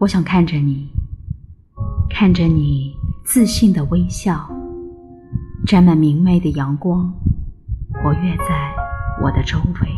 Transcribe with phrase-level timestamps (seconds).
[0.00, 0.90] 我想看着你，
[2.10, 2.94] 看着你
[3.24, 4.46] 自信的微笑，
[5.66, 7.10] 沾满明媚的阳光，
[7.92, 8.74] 活跃在
[9.22, 9.88] 我的周围。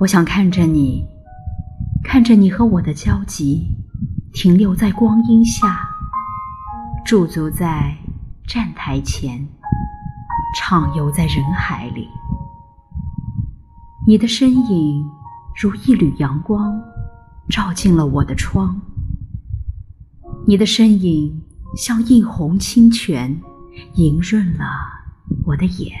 [0.00, 1.06] 我想看着你，
[2.02, 3.64] 看着你和我的交集，
[4.32, 5.78] 停留在光阴下，
[7.06, 7.96] 驻足在
[8.46, 9.48] 站台前，
[10.58, 12.08] 畅游在人海里。
[14.06, 15.08] 你的身影
[15.62, 16.78] 如一缕阳光。
[17.48, 18.80] 照进了我的窗，
[20.46, 21.42] 你的身影
[21.76, 23.40] 像一泓清泉，
[23.94, 24.64] 莹润了
[25.44, 25.92] 我的眼。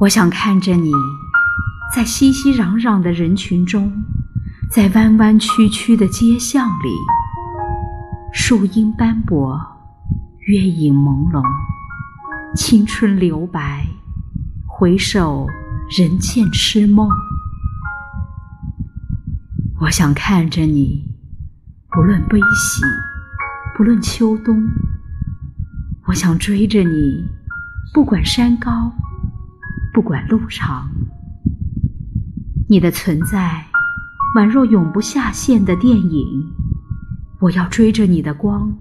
[0.00, 0.92] 我想看着你，
[1.94, 3.92] 在熙熙攘攘的人群中，
[4.70, 6.90] 在弯弯曲曲的街巷里，
[8.32, 9.60] 树荫斑驳，
[10.46, 11.42] 月影朦胧，
[12.56, 13.86] 青春留白，
[14.66, 15.46] 回首
[15.96, 17.08] 人间痴梦。
[19.78, 21.04] 我想看着你，
[21.90, 22.82] 不论悲喜，
[23.76, 24.66] 不论秋冬。
[26.06, 27.28] 我想追着你，
[27.92, 28.90] 不管山高，
[29.92, 30.90] 不管路长。
[32.70, 33.66] 你的存在，
[34.34, 36.50] 宛若永不下线的电影。
[37.40, 38.74] 我要追着你的光，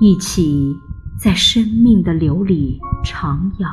[0.00, 0.78] 一起
[1.18, 3.66] 在生命的流里徜徉。